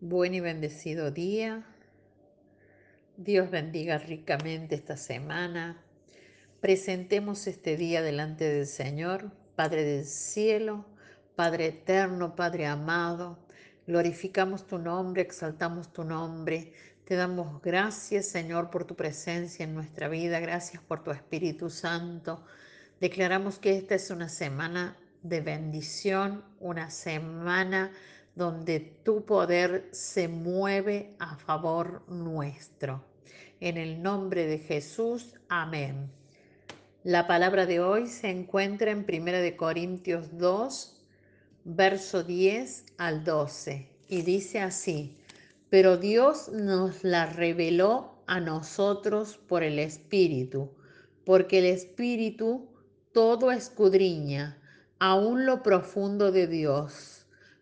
Buen 0.00 0.34
y 0.34 0.40
bendecido 0.40 1.10
día. 1.10 1.64
Dios 3.16 3.50
bendiga 3.50 3.96
ricamente 3.96 4.74
esta 4.74 4.98
semana. 4.98 5.82
Presentemos 6.60 7.46
este 7.46 7.78
día 7.78 8.02
delante 8.02 8.44
del 8.44 8.66
Señor, 8.66 9.32
Padre 9.54 9.84
del 9.84 10.04
cielo, 10.04 10.84
Padre 11.34 11.68
eterno, 11.68 12.36
Padre 12.36 12.66
amado. 12.66 13.38
Glorificamos 13.86 14.66
tu 14.66 14.76
nombre, 14.76 15.22
exaltamos 15.22 15.90
tu 15.94 16.04
nombre. 16.04 16.74
Te 17.06 17.14
damos 17.14 17.62
gracias, 17.62 18.26
Señor, 18.26 18.68
por 18.68 18.84
tu 18.84 18.96
presencia 18.96 19.64
en 19.64 19.74
nuestra 19.74 20.08
vida. 20.08 20.40
Gracias 20.40 20.82
por 20.82 21.02
tu 21.02 21.10
Espíritu 21.10 21.70
Santo. 21.70 22.44
Declaramos 23.00 23.58
que 23.58 23.78
esta 23.78 23.94
es 23.94 24.10
una 24.10 24.28
semana 24.28 24.98
de 25.22 25.40
bendición, 25.40 26.44
una 26.60 26.90
semana 26.90 27.92
donde 28.36 28.80
tu 29.02 29.24
poder 29.24 29.88
se 29.92 30.28
mueve 30.28 31.16
a 31.18 31.36
favor 31.36 32.02
nuestro. 32.06 33.02
En 33.60 33.78
el 33.78 34.02
nombre 34.02 34.46
de 34.46 34.58
Jesús, 34.58 35.34
amén. 35.48 36.10
La 37.02 37.26
palabra 37.26 37.64
de 37.64 37.80
hoy 37.80 38.06
se 38.06 38.28
encuentra 38.28 38.90
en 38.90 39.06
1 39.08 39.56
Corintios 39.56 40.36
2, 40.36 41.02
verso 41.64 42.22
10 42.22 42.84
al 42.98 43.24
12, 43.24 43.88
y 44.08 44.20
dice 44.20 44.60
así, 44.60 45.16
pero 45.70 45.96
Dios 45.96 46.50
nos 46.50 47.04
la 47.04 47.26
reveló 47.26 48.22
a 48.26 48.38
nosotros 48.40 49.38
por 49.38 49.62
el 49.62 49.78
Espíritu, 49.78 50.70
porque 51.24 51.60
el 51.60 51.66
Espíritu 51.66 52.68
todo 53.12 53.50
escudriña, 53.50 54.60
aún 54.98 55.46
lo 55.46 55.62
profundo 55.62 56.32
de 56.32 56.46
Dios 56.48 57.15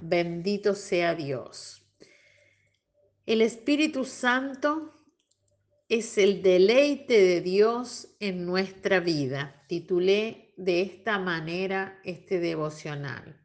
Bendito 0.00 0.74
sea 0.74 1.16
Dios. 1.16 1.82
El 3.26 3.42
Espíritu 3.42 4.04
Santo 4.04 4.94
es 5.88 6.18
el 6.18 6.40
deleite 6.40 7.20
de 7.20 7.40
Dios 7.40 8.08
en 8.20 8.46
nuestra 8.46 9.00
vida. 9.00 9.64
Titulé 9.66 10.54
de 10.56 10.82
esta 10.82 11.18
manera 11.18 12.00
este 12.04 12.38
devocional. 12.38 13.40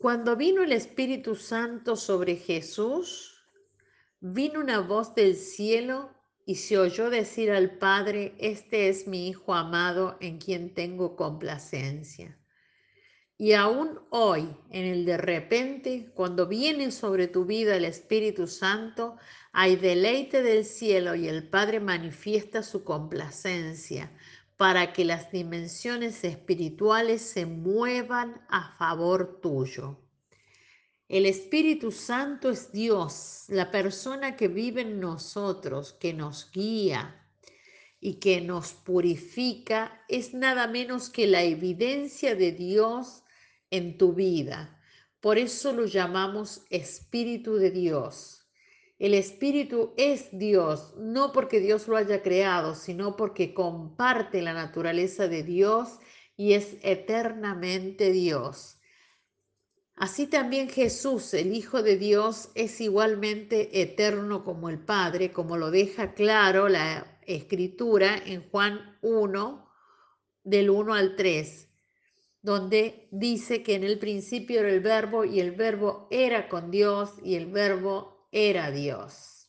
Cuando 0.00 0.36
vino 0.36 0.64
el 0.64 0.72
Espíritu 0.72 1.36
Santo 1.36 1.94
sobre 1.94 2.34
Jesús, 2.34 3.34
vino 4.20 4.60
una 4.60 4.80
voz 4.80 5.14
del 5.14 5.36
cielo 5.36 6.10
y 6.44 6.56
se 6.56 6.76
oyó 6.76 7.08
decir 7.08 7.52
al 7.52 7.78
Padre, 7.78 8.34
este 8.38 8.88
es 8.88 9.06
mi 9.06 9.28
Hijo 9.28 9.54
amado 9.54 10.18
en 10.20 10.38
quien 10.38 10.74
tengo 10.74 11.14
complacencia. 11.14 12.36
Y 13.36 13.52
aún 13.52 13.98
hoy, 14.10 14.48
en 14.70 14.84
el 14.84 15.04
de 15.04 15.16
repente, 15.16 16.12
cuando 16.14 16.46
viene 16.46 16.92
sobre 16.92 17.26
tu 17.26 17.44
vida 17.44 17.76
el 17.76 17.84
Espíritu 17.84 18.46
Santo, 18.46 19.16
hay 19.52 19.74
deleite 19.74 20.42
del 20.42 20.64
cielo 20.64 21.16
y 21.16 21.26
el 21.26 21.48
Padre 21.48 21.80
manifiesta 21.80 22.62
su 22.62 22.84
complacencia 22.84 24.12
para 24.56 24.92
que 24.92 25.04
las 25.04 25.32
dimensiones 25.32 26.22
espirituales 26.22 27.22
se 27.22 27.44
muevan 27.44 28.40
a 28.48 28.76
favor 28.78 29.40
tuyo. 29.40 29.98
El 31.08 31.26
Espíritu 31.26 31.90
Santo 31.90 32.50
es 32.50 32.70
Dios, 32.70 33.46
la 33.48 33.72
persona 33.72 34.36
que 34.36 34.46
vive 34.46 34.82
en 34.82 35.00
nosotros, 35.00 35.92
que 35.92 36.14
nos 36.14 36.52
guía, 36.52 37.20
y 38.04 38.16
que 38.16 38.42
nos 38.42 38.74
purifica 38.74 40.04
es 40.08 40.34
nada 40.34 40.66
menos 40.66 41.08
que 41.08 41.26
la 41.26 41.42
evidencia 41.42 42.34
de 42.34 42.52
Dios 42.52 43.23
en 43.74 43.98
tu 43.98 44.12
vida. 44.12 44.80
Por 45.20 45.36
eso 45.36 45.72
lo 45.72 45.86
llamamos 45.86 46.64
Espíritu 46.70 47.56
de 47.56 47.72
Dios. 47.72 48.46
El 49.00 49.14
Espíritu 49.14 49.92
es 49.96 50.28
Dios, 50.30 50.94
no 50.96 51.32
porque 51.32 51.58
Dios 51.58 51.88
lo 51.88 51.96
haya 51.96 52.22
creado, 52.22 52.76
sino 52.76 53.16
porque 53.16 53.52
comparte 53.52 54.42
la 54.42 54.52
naturaleza 54.52 55.26
de 55.26 55.42
Dios 55.42 55.98
y 56.36 56.52
es 56.52 56.76
eternamente 56.82 58.12
Dios. 58.12 58.78
Así 59.96 60.28
también 60.28 60.68
Jesús, 60.68 61.34
el 61.34 61.54
Hijo 61.54 61.82
de 61.82 61.96
Dios, 61.96 62.50
es 62.54 62.80
igualmente 62.80 63.80
eterno 63.82 64.44
como 64.44 64.68
el 64.68 64.78
Padre, 64.78 65.32
como 65.32 65.56
lo 65.56 65.72
deja 65.72 66.14
claro 66.14 66.68
la 66.68 67.18
Escritura 67.26 68.16
en 68.24 68.48
Juan 68.50 68.98
1, 69.02 69.68
del 70.44 70.70
1 70.70 70.94
al 70.94 71.16
3 71.16 71.64
donde 72.44 73.08
dice 73.10 73.62
que 73.62 73.74
en 73.74 73.84
el 73.84 73.98
principio 73.98 74.60
era 74.60 74.68
el 74.68 74.80
verbo 74.80 75.24
y 75.24 75.40
el 75.40 75.52
verbo 75.52 76.06
era 76.10 76.50
con 76.50 76.70
Dios 76.70 77.14
y 77.24 77.36
el 77.36 77.46
verbo 77.46 78.28
era 78.32 78.70
Dios. 78.70 79.48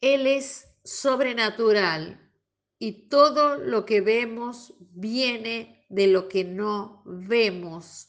Él 0.00 0.26
es 0.26 0.68
sobrenatural 0.84 2.30
y 2.78 3.08
todo 3.08 3.56
lo 3.56 3.86
que 3.86 4.00
vemos 4.00 4.74
viene 4.78 5.86
de 5.88 6.08
lo 6.08 6.28
que 6.28 6.44
no 6.44 7.02
vemos 7.06 8.08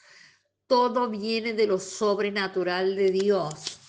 todo 0.67 1.09
viene 1.09 1.53
de 1.53 1.67
lo 1.67 1.79
sobrenatural 1.79 2.95
de 2.95 3.11
Dios. 3.11 3.79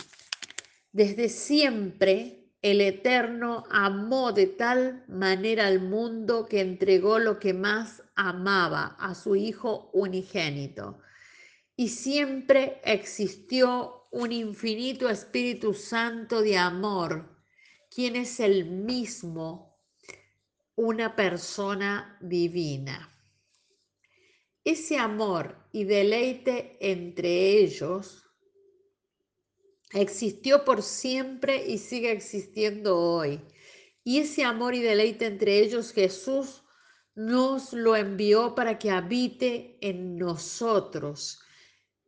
Desde 0.93 1.29
siempre 1.29 2.45
el 2.63 2.81
Eterno 2.81 3.65
amó 3.71 4.33
de 4.33 4.47
tal 4.47 5.05
manera 5.09 5.67
al 5.67 5.81
mundo 5.81 6.47
que 6.47 6.61
entregó 6.61 7.19
lo 7.19 7.39
que 7.39 7.53
más 7.53 8.03
amaba 8.15 8.97
a 8.99 9.15
su 9.15 9.37
Hijo 9.37 9.91
unigénito. 9.93 10.99
Y 11.77 11.89
siempre 11.89 12.81
existió 12.85 14.07
un 14.13 14.33
infinito 14.33 15.11
Espíritu 15.11 15.75
Santo 15.75 16.41
de 16.41 16.57
amor, 16.57 17.37
quien 17.91 18.17
es 18.17 18.41
el 18.41 18.65
mismo, 18.65 19.77
una 20.77 21.15
persona 21.17 22.17
divina. 22.21 23.14
Ese 24.65 24.97
amor 24.99 25.57
y 25.73 25.85
deleite 25.85 26.79
entre 26.81 27.59
ellos 27.59 28.25
existió 29.93 30.65
por 30.65 30.83
siempre 30.83 31.67
y 31.67 31.79
sigue 31.79 32.11
existiendo 32.11 32.99
hoy. 32.99 33.41
Y 34.03 34.19
ese 34.19 34.43
amor 34.45 34.75
y 34.75 34.81
deleite 34.81 35.27
entre 35.27 35.61
ellos 35.61 35.93
Jesús 35.93 36.63
nos 37.15 37.73
lo 37.73 37.95
envió 37.95 38.55
para 38.55 38.79
que 38.79 38.91
habite 38.91 39.79
en 39.81 40.17
nosotros. 40.17 41.41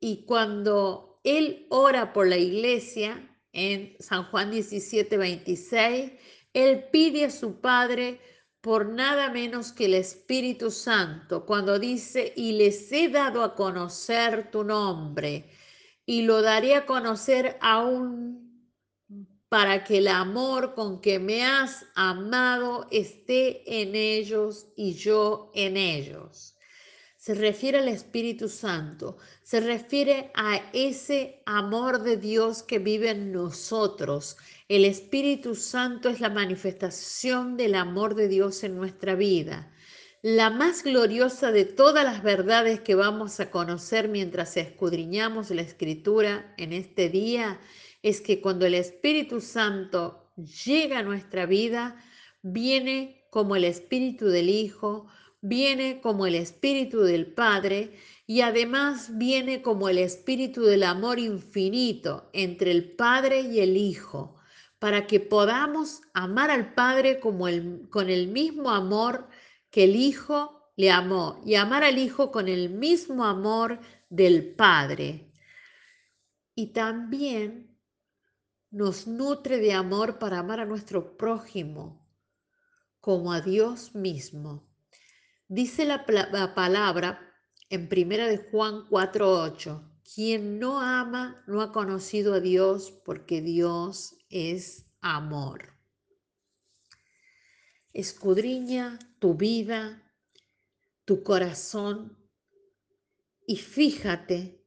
Y 0.00 0.24
cuando 0.24 1.20
Él 1.24 1.66
ora 1.70 2.12
por 2.12 2.26
la 2.26 2.36
iglesia 2.36 3.36
en 3.56 3.96
San 3.98 4.24
Juan 4.24 4.50
17, 4.50 5.16
26. 5.16 6.12
Él 6.52 6.84
pide 6.92 7.24
a 7.24 7.30
su 7.30 7.60
Padre 7.60 8.20
por 8.66 8.88
nada 8.88 9.30
menos 9.30 9.70
que 9.70 9.84
el 9.84 9.94
Espíritu 9.94 10.72
Santo, 10.72 11.46
cuando 11.46 11.78
dice, 11.78 12.32
y 12.34 12.50
les 12.50 12.90
he 12.90 13.08
dado 13.08 13.44
a 13.44 13.54
conocer 13.54 14.50
tu 14.50 14.64
nombre, 14.64 15.48
y 16.04 16.22
lo 16.22 16.42
daré 16.42 16.74
a 16.74 16.84
conocer 16.84 17.58
aún 17.60 18.74
para 19.48 19.84
que 19.84 19.98
el 19.98 20.08
amor 20.08 20.74
con 20.74 21.00
que 21.00 21.20
me 21.20 21.46
has 21.46 21.86
amado 21.94 22.88
esté 22.90 23.82
en 23.82 23.94
ellos 23.94 24.66
y 24.74 24.94
yo 24.94 25.52
en 25.54 25.76
ellos 25.76 26.55
se 27.26 27.34
refiere 27.34 27.78
al 27.78 27.88
Espíritu 27.88 28.48
Santo, 28.48 29.16
se 29.42 29.58
refiere 29.58 30.30
a 30.36 30.70
ese 30.72 31.42
amor 31.44 32.04
de 32.04 32.18
Dios 32.18 32.62
que 32.62 32.78
vive 32.78 33.10
en 33.10 33.32
nosotros. 33.32 34.36
El 34.68 34.84
Espíritu 34.84 35.56
Santo 35.56 36.08
es 36.08 36.20
la 36.20 36.30
manifestación 36.30 37.56
del 37.56 37.74
amor 37.74 38.14
de 38.14 38.28
Dios 38.28 38.62
en 38.62 38.76
nuestra 38.76 39.16
vida. 39.16 39.74
La 40.22 40.50
más 40.50 40.84
gloriosa 40.84 41.50
de 41.50 41.64
todas 41.64 42.04
las 42.04 42.22
verdades 42.22 42.80
que 42.80 42.94
vamos 42.94 43.40
a 43.40 43.50
conocer 43.50 44.08
mientras 44.08 44.56
escudriñamos 44.56 45.50
la 45.50 45.62
escritura 45.62 46.54
en 46.58 46.72
este 46.72 47.08
día 47.08 47.58
es 48.04 48.20
que 48.20 48.40
cuando 48.40 48.66
el 48.66 48.74
Espíritu 48.74 49.40
Santo 49.40 50.30
llega 50.64 51.00
a 51.00 51.02
nuestra 51.02 51.44
vida, 51.44 51.96
viene 52.42 53.26
como 53.30 53.56
el 53.56 53.64
Espíritu 53.64 54.26
del 54.26 54.48
Hijo, 54.48 55.08
viene 55.40 56.00
como 56.00 56.26
el 56.26 56.34
Espíritu 56.34 57.00
del 57.00 57.26
Padre 57.26 57.92
y 58.26 58.40
además 58.40 59.16
viene 59.16 59.62
como 59.62 59.88
el 59.88 59.98
Espíritu 59.98 60.62
del 60.62 60.82
amor 60.82 61.18
infinito 61.18 62.28
entre 62.32 62.70
el 62.72 62.92
Padre 62.92 63.40
y 63.40 63.60
el 63.60 63.76
Hijo, 63.76 64.36
para 64.78 65.06
que 65.06 65.20
podamos 65.20 66.02
amar 66.14 66.50
al 66.50 66.74
Padre 66.74 67.20
como 67.20 67.48
el, 67.48 67.88
con 67.90 68.10
el 68.10 68.28
mismo 68.28 68.70
amor 68.70 69.28
que 69.70 69.84
el 69.84 69.96
Hijo 69.96 70.72
le 70.76 70.90
amó 70.90 71.40
y 71.44 71.54
amar 71.54 71.84
al 71.84 71.98
Hijo 71.98 72.30
con 72.30 72.48
el 72.48 72.70
mismo 72.70 73.24
amor 73.24 73.80
del 74.08 74.54
Padre. 74.54 75.32
Y 76.54 76.72
también 76.72 77.76
nos 78.70 79.06
nutre 79.06 79.58
de 79.58 79.72
amor 79.72 80.18
para 80.18 80.38
amar 80.38 80.60
a 80.60 80.64
nuestro 80.64 81.16
prójimo 81.16 82.06
como 83.00 83.32
a 83.32 83.40
Dios 83.40 83.94
mismo. 83.94 84.66
Dice 85.48 85.84
la, 85.84 86.04
palabra 86.54 87.20
en 87.70 87.88
primera 87.88 88.26
de 88.26 88.38
Juan 88.38 88.84
4:8, 88.88 90.02
quien 90.02 90.58
no 90.58 90.80
ama 90.80 91.44
no 91.46 91.60
ha 91.62 91.70
conocido 91.70 92.34
a 92.34 92.40
Dios 92.40 92.90
porque 93.04 93.40
Dios 93.42 94.16
es 94.28 94.86
amor. 95.00 95.76
Escudriña 97.92 98.98
tu 99.20 99.34
vida, 99.34 100.12
tu 101.04 101.22
corazón 101.22 102.18
y 103.46 103.56
fíjate 103.56 104.60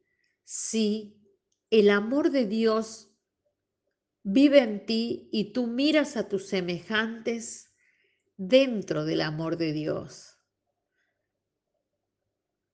si 0.46 1.22
el 1.70 1.90
amor 1.90 2.32
de 2.32 2.46
Dios 2.46 3.12
vive 4.24 4.60
en 4.60 4.86
ti 4.86 5.28
y 5.34 5.52
tú 5.52 5.68
miras 5.68 6.16
a 6.16 6.30
tus 6.30 6.48
semejantes 6.48 7.70
dentro 8.38 9.04
del 9.04 9.20
amor 9.22 9.58
de 9.58 9.74
Dios. 9.74 10.38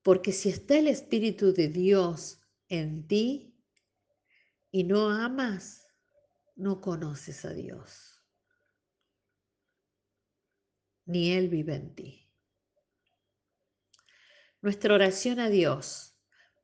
Porque 0.06 0.30
si 0.30 0.50
está 0.50 0.78
el 0.78 0.86
Espíritu 0.86 1.52
de 1.52 1.66
Dios 1.66 2.40
en 2.68 3.08
ti 3.08 3.58
y 4.70 4.84
no 4.84 5.10
amas, 5.10 5.84
no 6.54 6.80
conoces 6.80 7.44
a 7.44 7.52
Dios. 7.52 8.22
Ni 11.06 11.32
Él 11.32 11.48
vive 11.48 11.74
en 11.74 11.92
ti. 11.96 12.30
Nuestra 14.60 14.94
oración 14.94 15.40
a 15.40 15.50
Dios. 15.50 16.14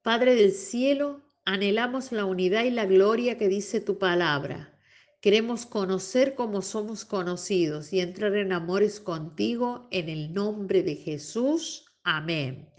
Padre 0.03 0.37
del 0.37 0.53
cielo, 0.53 1.25
anhelamos 1.45 2.13
la 2.13 2.27
unidad 2.27 2.63
y 2.63 2.71
la 2.71 2.87
gloria 2.87 3.39
que 3.39 3.49
dice 3.49 3.81
tu 3.81 3.99
palabra. 3.99 4.79
Queremos 5.21 5.67
conocer 5.67 6.37
como 6.37 6.63
somos 6.63 7.05
conocidos 7.05 7.93
y 7.93 7.99
entrar 7.99 8.37
en 8.37 8.53
amores 8.53 9.01
contigo 9.01 9.89
en 9.91 10.09
el 10.09 10.33
nombre 10.33 10.85
de 10.85 10.95
Jesús. 10.95 11.87
Amén. 12.05 12.72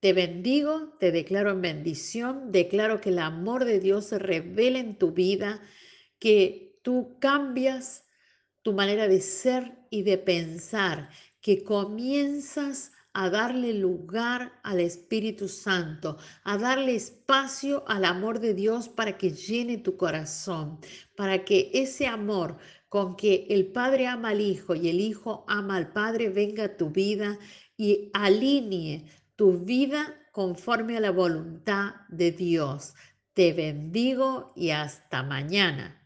Te 0.00 0.14
bendigo, 0.14 0.96
te 0.98 1.12
declaro 1.12 1.50
en 1.50 1.60
bendición, 1.60 2.52
declaro 2.52 3.02
que 3.02 3.10
el 3.10 3.18
amor 3.18 3.66
de 3.66 3.80
Dios 3.80 4.06
se 4.06 4.18
revela 4.18 4.78
en 4.78 4.96
tu 4.96 5.12
vida, 5.12 5.60
que 6.18 6.78
tú 6.82 7.18
cambias 7.20 8.06
tu 8.62 8.72
manera 8.72 9.08
de 9.08 9.20
ser 9.20 9.76
y 9.90 10.02
de 10.02 10.16
pensar, 10.16 11.10
que 11.42 11.64
comienzas 11.64 12.92
a 13.12 13.28
darle 13.28 13.74
lugar 13.74 14.58
al 14.62 14.80
Espíritu 14.80 15.48
Santo, 15.48 16.16
a 16.44 16.56
darle 16.56 16.94
espacio 16.94 17.84
al 17.86 18.06
amor 18.06 18.40
de 18.40 18.54
Dios 18.54 18.88
para 18.88 19.18
que 19.18 19.32
llene 19.32 19.76
tu 19.76 19.98
corazón, 19.98 20.78
para 21.14 21.44
que 21.44 21.70
ese 21.74 22.06
amor 22.06 22.56
con 22.88 23.16
que 23.16 23.46
el 23.50 23.66
Padre 23.66 24.06
ama 24.06 24.30
al 24.30 24.40
Hijo 24.40 24.74
y 24.74 24.88
el 24.88 25.00
Hijo 25.00 25.44
ama 25.46 25.76
al 25.76 25.92
Padre 25.92 26.30
venga 26.30 26.64
a 26.64 26.76
tu 26.78 26.88
vida 26.88 27.38
y 27.76 28.10
alinee 28.14 29.04
tu 29.40 29.56
vida 29.56 30.20
conforme 30.32 30.98
a 30.98 31.00
la 31.00 31.12
voluntad 31.12 31.94
de 32.10 32.30
Dios. 32.30 32.92
Te 33.32 33.54
bendigo 33.54 34.52
y 34.54 34.68
hasta 34.68 35.22
mañana. 35.22 35.98